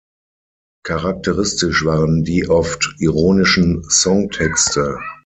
[0.83, 4.99] Charakteristisch waren die oft ironischen Songtexte.